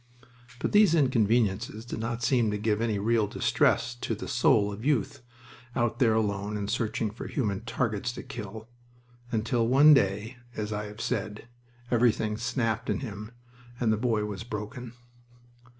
But 0.59 0.71
these 0.71 0.95
inconveniences 0.95 1.85
did 1.85 1.99
not 1.99 2.23
seem 2.23 2.49
to 2.49 2.57
give 2.57 2.81
any 2.81 2.97
real 2.97 3.27
distress 3.27 3.93
to 4.01 4.15
the 4.15 4.27
soul 4.27 4.73
of 4.73 4.83
youth, 4.83 5.21
out 5.75 5.99
there 5.99 6.15
alone 6.15 6.57
and 6.57 6.67
searching 6.71 7.11
for 7.11 7.27
human 7.27 7.61
targets 7.65 8.11
to 8.13 8.23
kill... 8.23 8.67
until 9.31 9.67
one 9.67 9.93
day, 9.93 10.37
as 10.55 10.73
I 10.73 10.85
have 10.87 11.01
said, 11.01 11.47
everything 11.91 12.35
snapped 12.37 12.89
in 12.89 13.01
him 13.01 13.29
and 13.79 13.93
the 13.93 13.95
boy 13.95 14.25
was 14.25 14.43
broken. 14.43 14.93